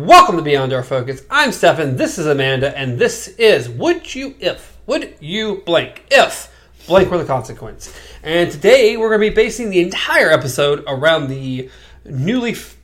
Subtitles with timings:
[0.00, 1.26] Welcome to Beyond Our Focus.
[1.28, 4.78] I'm Stefan, this is Amanda, and this is Would You If?
[4.86, 6.06] Would You Blank?
[6.10, 6.50] If
[6.86, 7.94] blank were the consequence.
[8.22, 11.68] And today we're going to be basing the entire episode around the
[12.06, 12.78] newly f-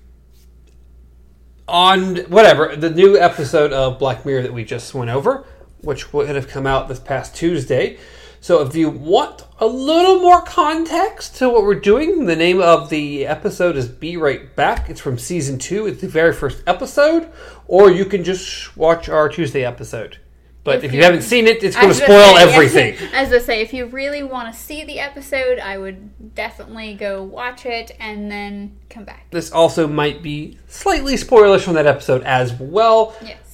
[1.66, 5.46] on whatever the new episode of Black Mirror that we just went over,
[5.80, 7.98] which would have come out this past Tuesday.
[8.46, 12.90] So if you want a little more context to what we're doing, the name of
[12.90, 14.88] the episode is Be Right Back.
[14.88, 15.88] It's from season two.
[15.88, 17.28] It's the very first episode,
[17.66, 20.18] or you can just watch our Tuesday episode.
[20.62, 23.08] But if, If you you- haven't seen it, it's going to spoil say, everything.
[23.12, 27.24] As I say, if you really want to see the episode, I would definitely go
[27.24, 29.26] watch it and then come back.
[29.32, 33.16] This also might be slightly spoilish from that episode as well.
[33.24, 33.45] Yes.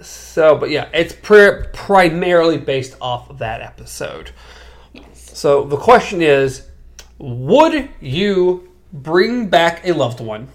[0.00, 4.32] So, but yeah, it's pri primarily based off of that episode.
[4.92, 5.30] Yes.
[5.38, 6.68] So the question is
[7.18, 10.48] Would you bring back a loved one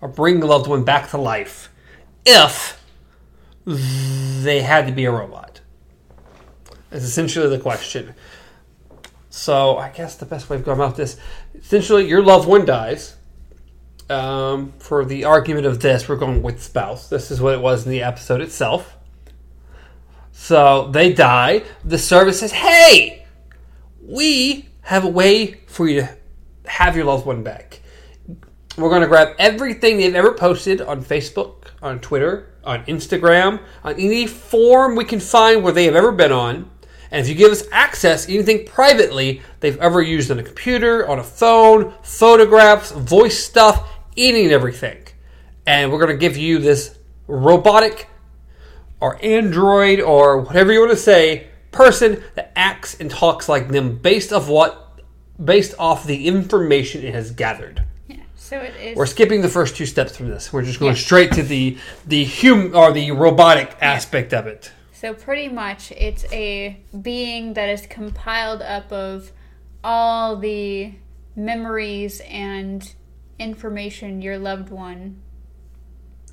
[0.00, 1.70] or bring a loved one back to life
[2.24, 2.80] if
[3.64, 5.60] they had to be a robot?
[6.90, 8.14] Is essentially the question.
[9.28, 11.16] So I guess the best way of going about this
[11.54, 13.16] essentially, your loved one dies.
[14.10, 17.08] Um, for the argument of this, we're going with spouse.
[17.08, 18.96] This is what it was in the episode itself.
[20.32, 21.62] So they die.
[21.84, 23.24] The service says, "Hey,
[24.02, 26.16] we have a way for you to
[26.66, 27.80] have your loved one back.
[28.76, 33.94] We're going to grab everything they've ever posted on Facebook, on Twitter, on Instagram, on
[33.94, 36.70] any form we can find where they have ever been on.
[37.10, 41.20] And if you give us access, anything privately they've ever used on a computer, on
[41.20, 45.02] a phone, photographs, voice stuff, and everything.
[45.66, 48.08] And we're going to give you this robotic
[49.00, 53.96] or android or whatever you want to say person that acts and talks like them
[53.98, 55.00] based off what
[55.42, 57.82] based off the information it has gathered.
[58.06, 58.18] Yeah.
[58.36, 58.96] So it is.
[58.96, 60.52] We're skipping the first two steps from this.
[60.52, 61.00] We're just going Yeah.
[61.00, 64.70] straight to the the human or the robotic aspect of it.
[64.92, 69.32] So pretty much, it's a being that is compiled up of
[69.82, 70.94] all the
[71.36, 72.94] memories and
[73.38, 75.20] information your loved one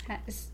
[0.07, 0.47] has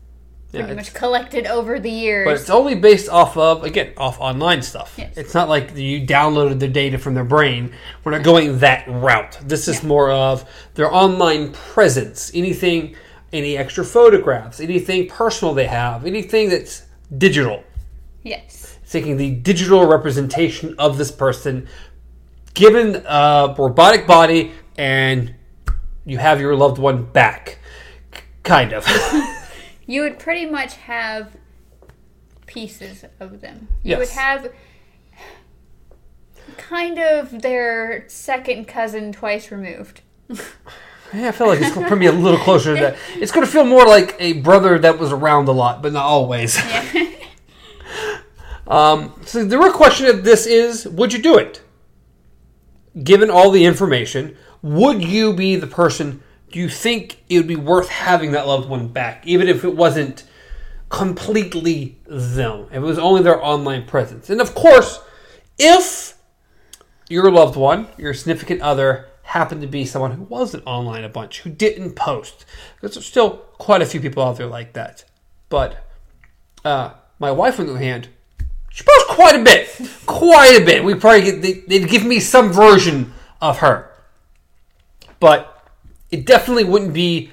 [0.52, 2.26] Yeah, pretty it's- much collected over the years.
[2.26, 4.94] But it's only based off of again off online stuff.
[4.96, 5.16] Yes.
[5.16, 7.72] It's not like you downloaded the data from their brain.
[8.04, 9.38] We're not going that route.
[9.44, 9.88] This is Yeah.
[9.88, 10.44] more of
[10.74, 12.30] their online presence.
[12.34, 12.94] Anything,
[13.32, 16.82] any extra photographs, anything personal they have, anything that's
[17.16, 17.62] digital.
[18.22, 18.64] yes.
[18.90, 21.68] taking the digital representation of this person,
[22.54, 25.34] given a robotic body, and
[26.08, 27.58] you have your loved one back.
[28.42, 28.86] Kind of.
[29.88, 31.34] You would pretty much have
[32.44, 33.68] pieces of them.
[33.82, 34.52] You would have
[36.58, 40.02] kind of their second cousin twice removed.
[40.28, 42.96] yeah, I feel like it's going to put me a little closer to that.
[43.14, 46.04] It's going to feel more like a brother that was around a lot, but not
[46.04, 46.56] always.
[46.58, 47.12] Yeah.
[48.66, 51.62] Um, so the real question of this is: Would you do it?
[53.02, 56.22] Given all the information, would you be the person?
[56.50, 59.76] Do you think it would be worth having that loved one back, even if it
[59.76, 60.24] wasn't
[60.88, 62.66] completely them?
[62.70, 65.00] If it was only their online presence, and of course,
[65.58, 66.16] if
[67.08, 71.40] your loved one, your significant other, happened to be someone who wasn't online a bunch,
[71.40, 75.04] who didn't post, because there's still quite a few people out there like that.
[75.50, 75.86] But
[76.64, 78.08] uh, my wife, on the other hand,
[78.70, 79.68] she posts quite a bit,
[80.06, 80.82] quite a bit.
[80.82, 83.87] We probably get, they, they'd give me some version of her,
[85.20, 85.70] but
[86.10, 87.30] it definitely wouldn't be.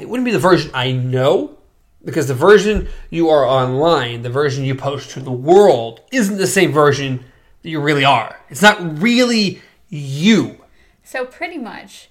[0.00, 1.56] It wouldn't be the version I know
[2.04, 6.46] because the version you are online, the version you post to the world, isn't the
[6.46, 7.24] same version
[7.62, 8.40] that you really are.
[8.48, 10.64] It's not really you.
[11.04, 12.08] So pretty much,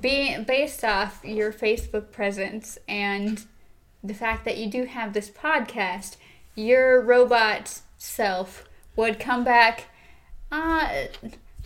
[0.00, 3.44] being based off your Facebook presence and
[4.02, 6.16] the fact that you do have this podcast,
[6.54, 9.86] your robot self would come back,
[10.50, 11.04] uh,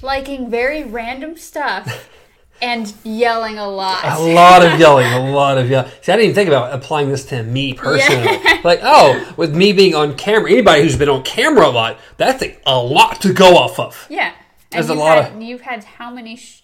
[0.02, 2.10] liking very random stuff
[2.62, 4.04] and yelling a lot.
[4.04, 5.90] A lot of yelling, a lot of yelling.
[6.00, 8.24] See, I didn't even think about applying this to me personally.
[8.24, 8.48] Yeah.
[8.62, 12.40] Like, oh, with me being on camera, anybody who's been on camera a lot, that's
[12.44, 14.06] a, a lot to go off of.
[14.08, 14.32] Yeah.
[14.70, 16.36] There's a lot had, of- You've had how many?
[16.36, 16.62] Sh-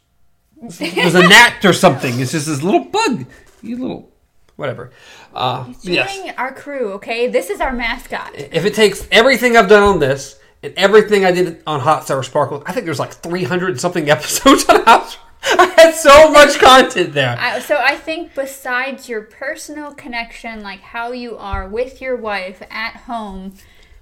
[0.63, 2.21] It was a gnat or something.
[2.21, 3.27] It's just this little bug.
[3.63, 4.13] You little,
[4.55, 4.93] whatever.
[5.35, 6.33] Uh, yes.
[6.39, 7.27] Our crew, okay?
[7.27, 8.31] This is our mascot.
[8.35, 12.23] If it takes everything I've done on this and everything I did on Hot Sour
[12.23, 15.19] Sparkle, I think there's like 300 and something episodes on Hot.
[15.59, 17.37] I had so much content there.
[17.39, 22.63] I, so I think besides your personal connection, like how you are with your wife
[22.71, 23.55] at home,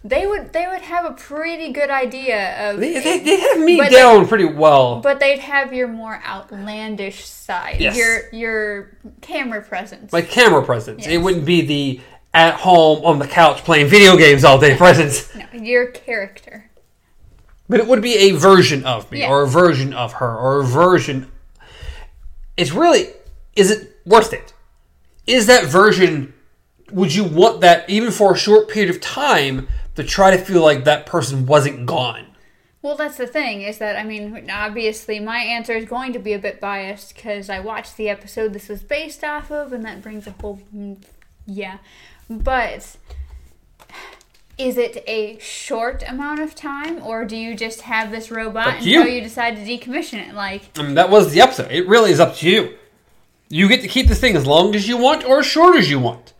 [0.05, 3.81] they would they would have a pretty good idea of They, they, they have me
[3.89, 5.01] down pretty well.
[5.01, 7.97] but they'd have your more outlandish side Yes.
[7.97, 11.07] your your camera presence My camera presence.
[11.07, 12.01] It wouldn't be the
[12.35, 15.35] at home on the couch playing video games all day presence.
[15.35, 16.71] no, your character
[17.69, 19.31] But it would be a version of me, Yeah.
[19.31, 21.33] or a version of her, or a version.
[22.57, 23.09] It's really,
[23.55, 24.55] is it worth it?
[25.27, 26.35] Is that version,
[26.91, 30.63] would you want that even for a short period of time to try to feel
[30.63, 32.27] like that person wasn't gone?
[32.83, 36.35] Well, that's the thing is that I mean, obviously, my answer is going to be
[36.35, 40.03] a bit biased because I watched the episode this was based off of, and that
[40.03, 41.03] brings a whole mm,
[41.47, 41.79] yeah.
[42.31, 42.97] But
[44.59, 48.89] is it a short amount of time, or do you just have this robot to
[48.89, 49.01] you.
[49.01, 50.35] until you decide to decommission it?
[50.35, 51.71] Like, I mean, that was the episode.
[51.71, 52.77] It really is up to you.
[53.49, 55.91] You get to keep this thing as long as you want or as short as
[55.91, 56.33] you want.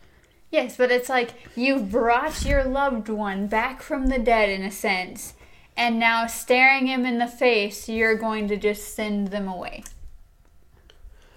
[0.51, 4.71] yes, but it's like you've brought your loved one back from the dead in a
[4.71, 5.35] sense,
[5.77, 9.83] and now staring him in the face, you're going to just send them away.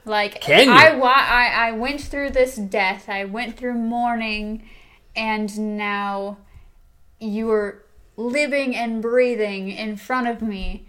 [0.05, 0.73] Like Can you?
[0.73, 3.09] I, wa- I I went through this death.
[3.09, 4.62] I went through mourning,
[5.15, 6.38] and now
[7.20, 7.84] you're
[8.17, 10.87] living and breathing in front of me.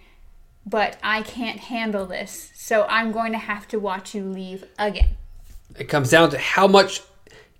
[0.66, 5.18] But I can't handle this, so I'm going to have to watch you leave again.
[5.78, 7.01] It comes down to how much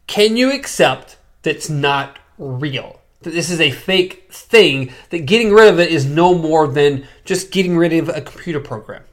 [0.06, 3.00] can you accept that's not real.
[3.22, 7.08] That this is a fake thing, that getting rid of it is no more than
[7.26, 9.04] just getting rid of a computer program.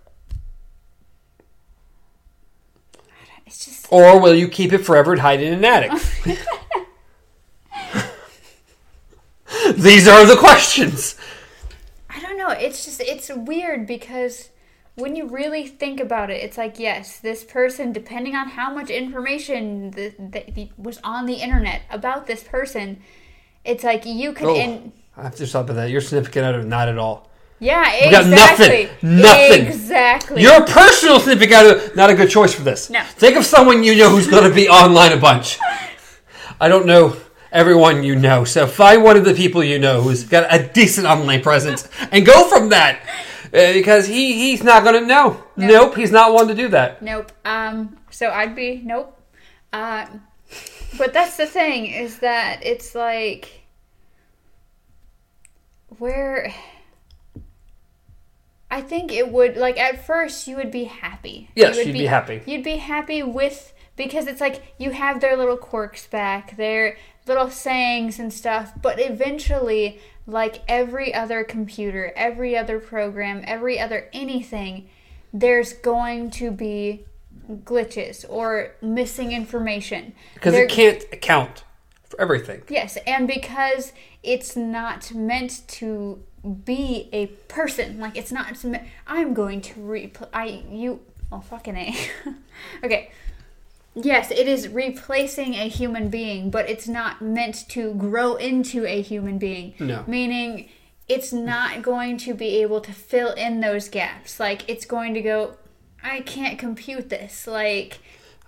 [3.47, 5.93] It's just Or will you keep it forever and hide it in an attic?
[9.83, 11.15] These are the questions.
[12.11, 12.49] I don't know.
[12.49, 14.49] It's just it's weird because
[14.97, 18.91] when you really think about it, it's like yes, this person, depending on how much
[18.91, 23.01] information that, was on the internet about this person,
[23.65, 24.49] it's like you could.
[24.49, 25.91] Oh, In, I have to stop at that.
[25.91, 27.31] You're significant other, not at all.
[27.61, 28.11] yeah, exactly.
[28.11, 28.85] got exactly.
[29.01, 29.23] nothing.
[29.23, 29.67] Nothing.
[29.67, 30.43] Exactly.
[30.43, 32.91] Your personal significant other, not a good choice for this.
[32.91, 33.05] No.
[33.05, 35.57] Think of someone you know who's going to be online a bunch.
[36.61, 37.17] I don't know
[37.53, 41.07] everyone you know, so find one of the people you know who's got a decent
[41.07, 43.01] online presence and go from that.
[43.47, 45.43] Uh, because he, he's not going to know.
[45.57, 45.67] No.
[45.67, 47.01] Nope, he's not one to do that.
[47.01, 47.33] Nope.
[47.47, 47.97] Um.
[48.11, 49.19] So I'd be nope.
[49.73, 50.07] Uh,
[50.99, 53.63] but that's the thing is that it's like
[55.99, 56.55] where
[58.71, 61.51] I think it would like at first you would be happy.
[61.55, 62.43] Yes, You would you'd be happy.
[62.47, 66.97] You'd be happy with because it's like you have their little quirks back, their
[67.29, 74.09] little sayings and stuff, but eventually like every other computer, every other program, every other
[74.13, 74.89] anything,
[75.33, 77.05] there's going to be
[77.51, 80.15] glitches or missing information.
[80.35, 81.65] Because There- it can't account
[82.05, 82.63] for everything.
[82.69, 83.93] Yes, and because
[84.23, 86.23] it's not meant to
[86.65, 88.51] be a person, like it's not.
[88.51, 88.65] It's
[89.07, 91.01] I'm going to repl I you.
[91.31, 91.95] Oh fucking a.
[92.85, 93.11] okay.
[94.03, 99.03] Yes, it is replacing a human being, but it's not meant to grow into a
[99.03, 99.75] human being.
[99.79, 100.05] No.
[100.07, 100.69] Meaning,
[101.09, 104.39] it's not going to be able to fill in those gaps.
[104.39, 105.55] Like it's going to go.
[106.03, 107.47] I can't compute this.
[107.47, 107.99] Like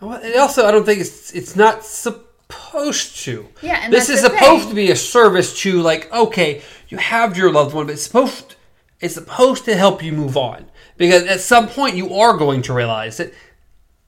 [0.01, 3.49] And also, I don't think it's it's not supposed to.
[3.63, 4.69] Yeah, and this is supposed thing.
[4.69, 8.57] to be a service to like, okay, you have your loved one, but it's supposed
[9.01, 10.67] it's supposed to help you move on
[10.99, 13.33] because at some point you are going to realize that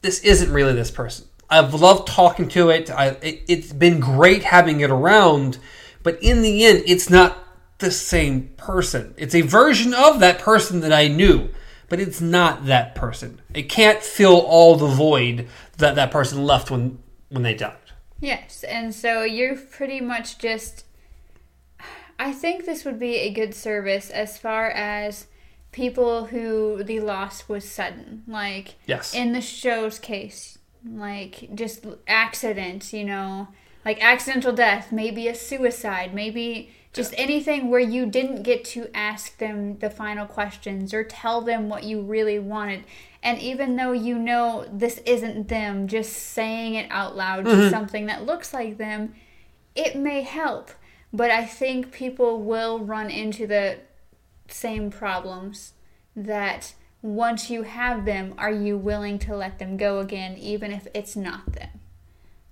[0.02, 1.26] this isn't really this person.
[1.52, 2.90] I've loved talking to it.
[2.90, 5.59] I, it it's been great having it around,
[6.02, 7.38] but in the end, it's not
[7.78, 9.14] the same person.
[9.16, 11.49] It's a version of that person that I knew,
[11.88, 13.40] but it's not that person.
[13.52, 17.76] It can't fill all the void that that person left when when they died.
[18.21, 20.85] Yes, and so you're pretty much just.
[22.18, 25.26] I think this would be a good service as far as
[25.73, 28.23] people who the loss was sudden.
[28.28, 29.12] Like, Yes.
[29.14, 33.48] in the show's case, like just accidents, you know,
[33.84, 39.38] like accidental death, maybe a suicide, maybe just anything where you didn't get to ask
[39.38, 42.84] them the final questions or tell them what you really wanted.
[43.22, 47.70] And even though you know this isn't them, just saying it out loud to mm-hmm.
[47.70, 49.14] something that looks like them,
[49.74, 50.70] it may help.
[51.12, 53.78] But I think people will run into the
[54.48, 55.72] same problems
[56.14, 60.87] that once you have them, are you willing to let them go again, even if
[60.94, 61.80] it's not them?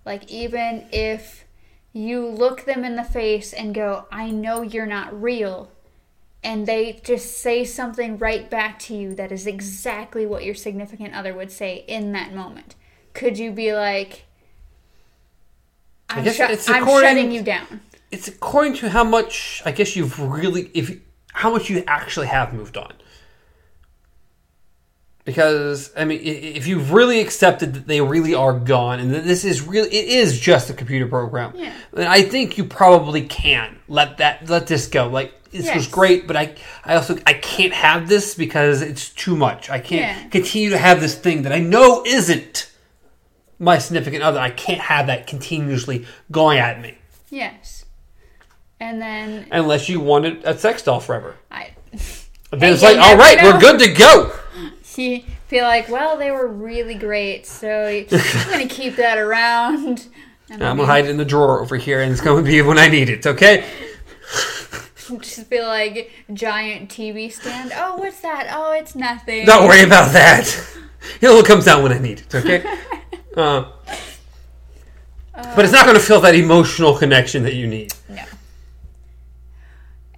[0.04, 1.44] Like, even if
[1.92, 5.70] you look them in the face and go, I know you're not real,
[6.42, 11.14] and they just say something right back to you that is exactly what your significant
[11.14, 12.74] other would say in that moment.
[13.12, 14.24] Could you be like,
[16.08, 17.80] I'm, I'm shutting you down?
[18.10, 20.98] it's according to how much I guess you've really if
[21.32, 22.92] how much you actually have moved on.
[25.24, 29.44] Because I mean, if you've really accepted that they really are gone, and that this
[29.44, 31.72] is really it is just a computer program, Yeah.
[31.92, 35.08] then I think you probably can let that let this go.
[35.08, 39.36] Like this was great, but I I also I can't have this because it's too
[39.36, 39.68] much.
[39.68, 40.28] I can't Yeah.
[40.30, 42.70] continue to have this thing that I know isn't
[43.58, 44.40] my significant other.
[44.40, 46.96] I can't have that continuously going at me
[47.28, 47.84] Yes.
[48.80, 51.36] And then unless you wanted a sex doll forever.
[51.50, 51.72] I
[52.50, 54.32] Then it's like, all never know." we're good to go.
[54.98, 60.08] You feel like, well, they were really great, so I'm gonna keep that around.
[60.50, 62.78] And I'm gonna hide it in the drawer over here, and it's gonna be when
[62.78, 63.26] I need it.
[63.26, 63.64] Okay.
[65.20, 67.72] just be like giant TV stand.
[67.74, 68.48] Oh, what's that?
[68.52, 69.46] Oh, it's nothing.
[69.46, 70.76] Don't worry about that.
[71.20, 72.34] It'll come down when I need it.
[72.34, 72.64] Okay.
[73.36, 73.70] Uh,
[75.32, 77.94] but it's not gonna feel that emotional connection that you need.
[78.08, 78.24] No.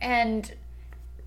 [0.01, 0.53] And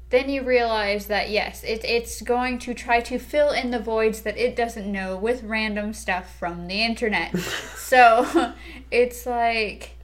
[0.10, 4.22] then you realize that yes, it, it's going to try to fill in the voids
[4.22, 7.38] that it doesn't know with random stuff from the internet.
[7.76, 8.54] so
[8.92, 9.98] it's like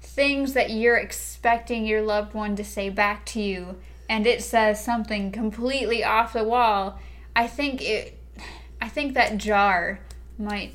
[0.00, 3.76] things that you're expecting your loved one to say back to you,
[4.08, 6.98] and it says something completely off the wall.
[7.36, 8.16] I think it.
[8.82, 10.00] I think that jar
[10.38, 10.74] might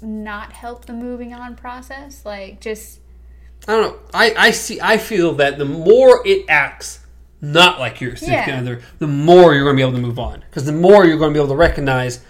[0.00, 2.24] not help the moving on process.
[2.24, 3.00] Like just
[3.68, 3.98] I don't know.
[4.14, 4.80] I, I see.
[4.80, 7.03] I feel that the more it acts
[7.52, 8.72] not like your significant Yeah.
[8.72, 10.40] other, the more you're going to be able to move on.
[10.48, 12.20] Because the more you're going to be able to recognize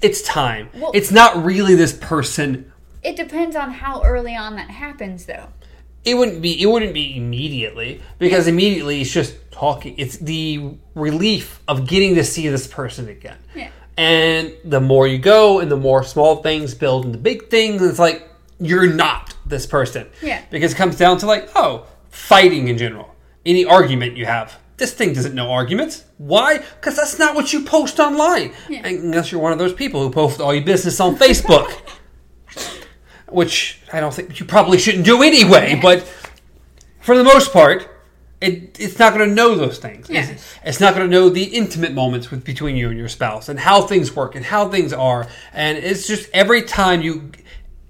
[0.00, 0.70] it's time.
[0.74, 2.72] Well- it's not really this person.
[3.02, 5.48] It depends on how early on that happens, though.
[6.04, 6.60] It wouldn't be.
[6.60, 9.94] It wouldn't be immediately because immediately it's just talking.
[9.98, 13.36] It's the relief of getting to see this person again.
[13.54, 13.68] Yeah.
[13.98, 17.98] And the more you go, and the more small things build into big things, it's
[17.98, 18.26] like
[18.58, 20.06] you're not this person.
[20.22, 20.40] Yeah.
[20.50, 23.09] Because it comes down to like, oh, fighting in general.
[23.44, 24.58] Any argument you have.
[24.76, 26.04] This thing doesn't know arguments.
[26.18, 26.58] Why?
[26.58, 28.52] Because that's not what you post online.
[28.68, 28.86] Yeah.
[28.86, 31.70] Unless you're one of those people who post all your business on Facebook.
[33.28, 36.02] Which I don't think you probably shouldn't do anyway, but
[37.00, 37.88] for the most part,
[38.40, 40.08] it, it's not going to know those things.
[40.08, 43.48] It's, it's not going to know the intimate moments with between you and your spouse
[43.48, 45.26] and how things work and how things are.
[45.52, 47.32] And it's just every time you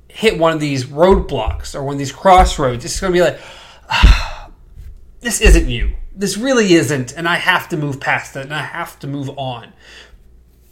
[0.09, 3.39] hit one of these roadblocks or one of these crossroads, it's going to be like,
[3.91, 4.30] ah,
[5.21, 5.97] this isn't you.
[6.15, 9.31] This really isn't, and I have to move past it, and I have to move
[9.39, 9.73] on.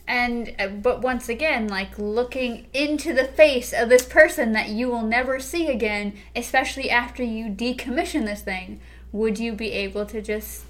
[0.07, 4.89] And uh, but once again, like looking into the face of this person that you
[4.89, 8.81] will never see again, especially after you decommission this thing,
[9.13, 10.65] would you be able to just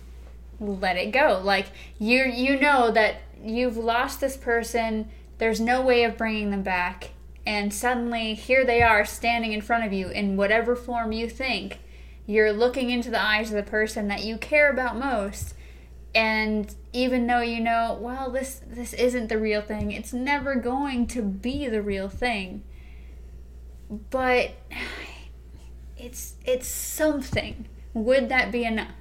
[0.58, 1.40] let it go?
[1.42, 1.66] Like
[2.00, 5.08] you you know that you've lost this person,
[5.38, 7.10] there's no way of bringing them back,
[7.46, 11.78] and suddenly here they are standing in front of you in whatever form you think.
[12.28, 15.54] You're looking into the eyes of the person that you care about most
[16.14, 21.06] and even though you know well this this isn't the real thing it's never going
[21.06, 22.62] to be the real thing
[24.10, 24.52] but
[25.98, 28.92] it's it's something would that be enough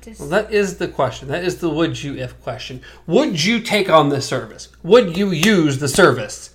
[0.00, 1.28] just, Well, that is the question.
[1.28, 2.80] That is the would you if question.
[3.06, 4.68] Would you take on this service?
[4.82, 6.54] Would you use the service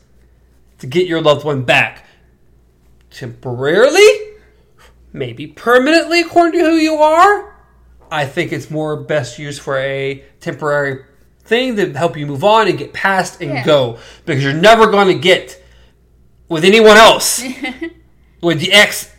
[0.79, 2.05] to get your loved one back?
[3.11, 4.18] Temporarily?
[5.11, 7.55] Maybe permanently, according to who you are?
[8.11, 11.05] I think it's more best used for a temporary
[11.43, 13.65] thing to help you move on and get past and Yeah.
[13.65, 13.97] go.
[14.25, 15.63] Because you're never going to get
[16.47, 17.43] with anyone else
[18.41, 19.11] with the ex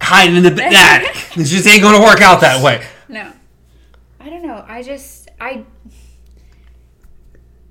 [0.00, 1.14] hiding in the attic.
[1.36, 2.84] It just ain't going to work out that way.
[3.08, 3.32] no
[4.20, 5.64] i don't know i just i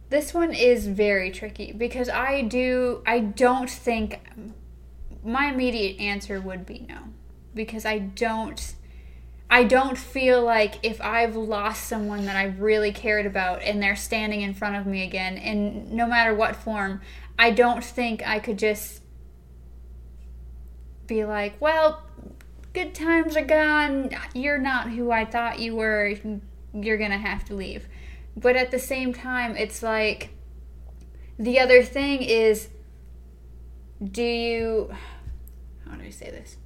[0.10, 4.20] this one is very tricky because i do i don't think
[5.24, 6.98] my immediate answer would be no
[7.56, 8.76] because i don't
[9.50, 13.96] I don't feel like if I've lost someone that I really cared about and they're
[13.96, 17.02] standing in front of me again, in no matter what form,
[17.38, 19.02] I don't think I could just
[21.06, 22.04] be like, well,
[22.74, 24.10] good times are gone.
[24.34, 26.16] You're not who I thought you were.
[26.74, 27.88] You're going to have to leave.
[28.36, 30.32] But at the same time, it's like
[31.38, 32.70] the other thing is
[34.04, 34.94] do you.
[35.88, 36.58] How do I say this?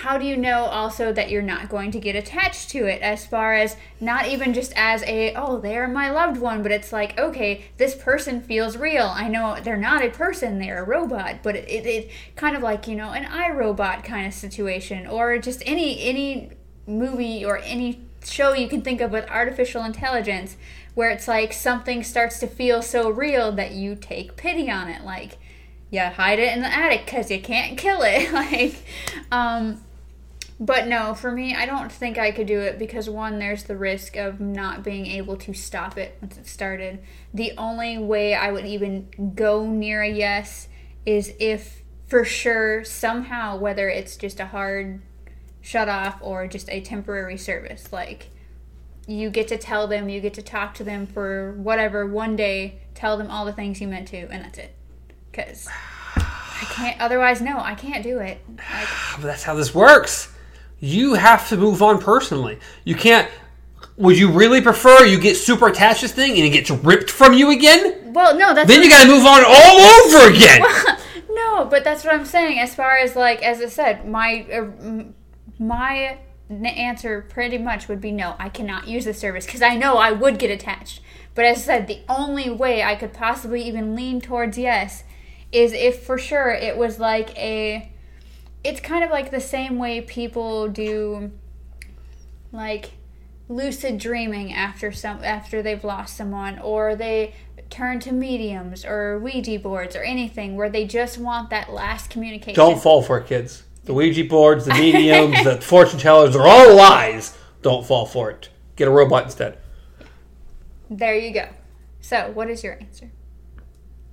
[0.00, 3.26] How do you know also that you're not going to get attached to it as
[3.26, 7.18] far as not even just as a oh they're my loved one but it's like
[7.18, 9.06] okay this person feels real.
[9.06, 12.62] I know they're not a person they're a robot but it, it, it kind of
[12.62, 16.50] like you know an I, Robot kind of situation or just any any
[16.86, 20.58] movie or any show you can think of with artificial intelligence
[20.94, 25.04] where it's like something starts to feel so real that you take pity on it.
[25.04, 25.38] Like
[25.90, 28.30] you hide it in the attic because you can't kill it.
[28.32, 28.74] Like
[29.32, 29.80] um
[30.58, 33.76] But no, for me, I don't think I could do it because one, there's the
[33.76, 37.00] risk of not being able to stop it once it started.
[37.34, 40.68] The only way I would even go near a yes
[41.04, 45.02] is if for sure somehow whether it's just a hard
[45.60, 48.30] shut off or just a temporary service like
[49.08, 52.78] you get to tell them you get to talk to them for whatever one day
[52.94, 54.72] tell them all the things you meant to and that's it
[55.30, 55.68] because
[56.16, 60.32] i can't otherwise no i can't do it like But that's how this works.
[60.86, 62.58] You have to move on personally.
[62.84, 63.28] You can't.
[63.96, 67.10] Would you really prefer you get super attached to this thing and it gets ripped
[67.10, 68.12] from you again?
[68.12, 70.62] well no that's Then you got to move on all over again.
[71.30, 72.58] no, but that's what I'm saying.
[72.60, 75.04] As far as like, as I said, my uh,
[75.58, 78.36] my answer pretty much would be no.
[78.38, 81.00] I cannot use the service because I know I would get attached.
[81.34, 85.02] But as I said, the only way I could possibly even lean towards yes
[85.52, 87.90] is if for sure it was like a.
[88.66, 91.30] It's kind of like the same way people do,
[92.52, 92.92] like
[93.48, 97.32] lucid dreaming after some after they've lost someone or they
[97.70, 102.54] turn to mediums or ouija boards or anything where they just want that last communication
[102.54, 103.62] Don't fall for it, kids.
[103.84, 107.36] The Ouija boards, the mediums, the fortune tellers, they're all lies.
[107.62, 108.48] Don't fall for it.
[108.74, 109.58] Get a robot instead.
[110.90, 111.48] there you go
[112.00, 113.10] so what is your answer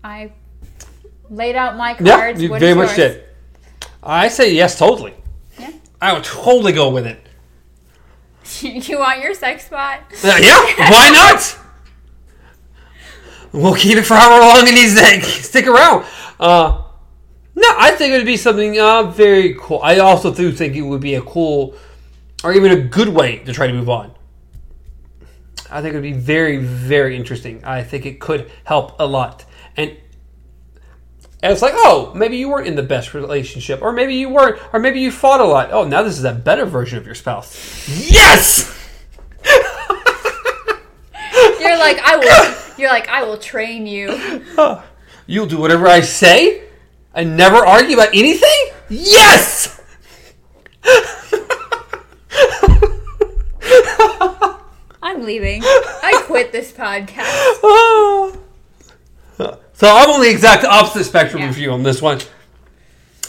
[0.04, 0.32] i
[1.30, 3.24] laid out my cards you What very much did.
[4.06, 5.14] I say yes, totally.
[5.60, 5.72] Yeah.
[6.02, 7.20] I would totally go with it.
[8.62, 11.60] you want your sex spot Uh, yeah, why not?
[13.54, 16.06] We'll keep it for however long it needs to stick around.
[16.40, 16.84] Uh,
[17.56, 19.80] no, I think it would be something uh, very cool.
[19.84, 21.76] I also do think it would be a cool,
[22.44, 24.12] or even a good way to try to move on.
[25.70, 27.64] I think it would be very, very interesting.
[27.64, 29.46] I think it could help a lot.
[29.78, 29.96] And,
[31.44, 34.58] and it's like, oh, maybe you weren't in the best relationship, or maybe you weren't,
[34.72, 35.72] or maybe you fought a lot.
[35.74, 37.54] Oh, now this is a better version of your spouse.
[38.10, 38.80] Yes!
[41.60, 44.42] you're like i will you're like i will train you
[45.26, 46.64] You'll do whatever I say
[47.14, 48.72] and never argue about anything?
[48.90, 49.82] Yes!
[55.02, 58.38] i'm leaving i quit this podcast ah.
[59.74, 61.50] So I'm on the exact opposite spectrum Yeah.
[61.50, 62.20] of you on this one.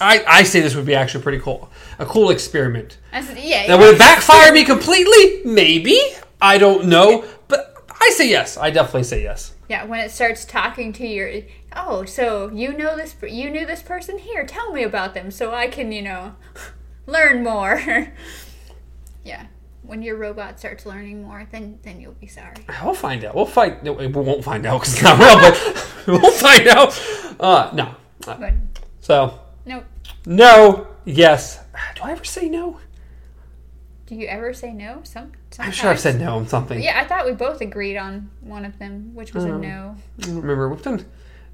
[0.01, 1.71] I, I say this would be actually pretty cool.
[1.99, 2.99] A cool experiment.
[3.13, 5.43] I said, yeah Now, would it backfire me completely?
[5.45, 5.99] Maybe.
[6.43, 7.25] I don't know.
[7.49, 8.57] But I say yes.
[8.57, 9.55] I definitely say yes.
[9.69, 11.43] Yeah, when it starts talking to your
[11.75, 14.45] oh, so you know this you knew this person here.
[14.45, 16.35] Tell me about them so I can, you know,
[17.07, 18.13] learn more.
[19.25, 19.47] yeah.
[19.87, 22.55] When your robot starts learning more, then then you'll be sorry.
[22.83, 23.35] We'll find out.
[23.35, 23.83] We'll find.
[23.83, 26.99] No, we won't find out because it's not real, but we'll find out.
[27.39, 27.95] Uh, no.
[28.27, 28.55] Uh, But
[29.01, 29.85] So, no,
[30.25, 31.61] no, yes.
[31.97, 32.81] Do I ever say no?
[34.07, 35.01] do you ever say no?
[35.05, 36.81] Some I'm sure I've said no on something.
[36.83, 39.55] Yeah, I thought we both agreed on one of them, which was Oh.
[39.55, 39.97] a no.
[40.19, 40.69] I don't remember.
[40.69, 41.05] We've done.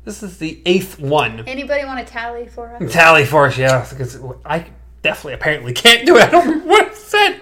[0.04, 1.44] This is the eighth one.
[1.46, 2.92] Anybody want to tally for us?
[2.92, 3.86] Tally for us, yeah.
[3.88, 4.66] Because I
[5.02, 6.22] definitely, apparently, can't do it.
[6.24, 7.39] I don't remember what I said.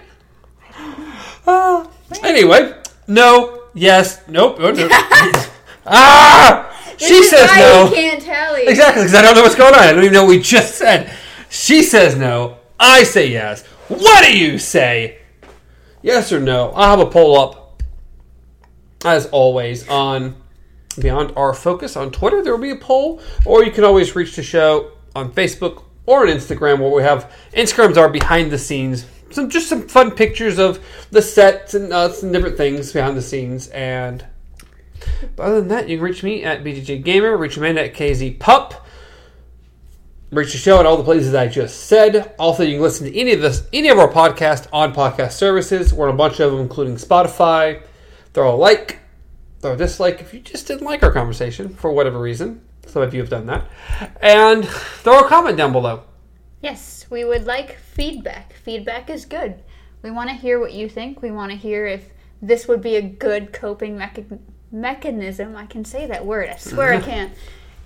[1.49, 1.87] Uh,
[2.23, 2.75] anyway,
[3.07, 4.57] no, yes, nope.
[4.59, 4.87] oh, no.
[5.87, 6.65] ah!
[6.99, 7.91] She This is says no.
[7.95, 8.67] Can't tally.
[8.67, 9.81] Exactly, because I don't know what's going on.
[9.81, 11.11] I don't even know what we just said.
[11.49, 12.59] She says no.
[12.79, 13.65] I say yes.
[13.89, 15.21] What do you say?
[16.03, 16.71] Yes or no?
[16.73, 17.83] I'll have a poll up,
[19.07, 20.37] as always, on
[21.01, 22.43] Beyond Our Focus on Twitter.
[22.43, 26.27] There will be a poll, or you can always reach the show on Facebook or
[26.27, 29.07] on Instagram, where we have Instagrams are behind the scenes.
[29.31, 33.23] Some just some fun pictures of the sets and uh, some different things behind the
[33.23, 34.25] scenes, and
[35.37, 38.39] but other than that, you can reach me at BGJ Gamer, reach Amanda at KZ
[38.39, 38.87] Pup,
[40.31, 42.35] reach the show at all the places I just said.
[42.39, 45.93] Also, you can listen to any of this, any of our podcasts on podcast services.
[45.93, 47.83] We're on a bunch of them, including Spotify.
[48.35, 49.01] Throw a like,
[49.61, 52.63] throw a dislike if you just didn't like our conversation for whatever reason.
[52.87, 53.67] Some of you have done that,
[54.23, 56.05] and throw a comment down below.
[56.61, 58.53] Yes, we would like feedback.
[58.55, 59.63] Feedback is good.
[60.03, 61.23] We want to hear what you think.
[61.23, 62.11] We want to hear if
[62.43, 64.39] this would be a good coping mecha-
[64.73, 65.57] mechanism.
[65.57, 66.49] I can say that word.
[66.49, 67.33] I swear I can.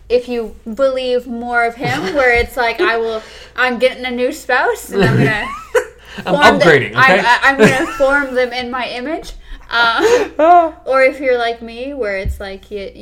[0.08, 3.22] If you believe more of him, where it's like I will,
[3.56, 5.46] I'm getting a new spouse and I'm gonna
[6.18, 6.90] I'm form them- upgrading.
[6.90, 7.20] Okay.
[7.24, 9.32] I'm, I'm gonna form them in my image.
[9.74, 10.80] Uh, Ah.
[10.85, 12.92] or if you're like me, where it's like you, it,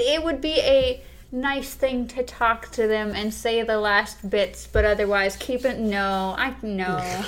[0.00, 1.00] it would be a
[1.32, 5.78] nice thing to talk to them and say the last bits, but otherwise keep it.
[5.78, 7.24] No, I know.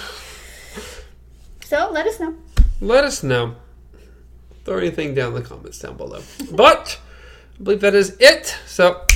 [1.64, 2.34] so let us know.
[2.80, 3.56] let us know.
[4.64, 6.22] Throw anything down in the comments down below.
[6.50, 7.00] But
[7.58, 8.56] I believe that is it.
[8.66, 9.06] So,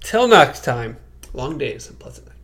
[0.00, 0.96] till next time,
[1.32, 2.35] long days and pleasant nights.